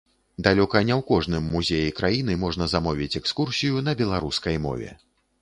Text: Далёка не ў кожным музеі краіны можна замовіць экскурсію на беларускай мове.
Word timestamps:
Далёка 0.45 0.79
не 0.87 0.93
ў 0.99 1.05
кожным 1.11 1.45
музеі 1.55 1.91
краіны 1.99 2.39
можна 2.45 2.69
замовіць 2.73 3.11
экскурсію 3.21 3.85
на 3.91 3.97
беларускай 4.03 4.61
мове. 4.67 4.91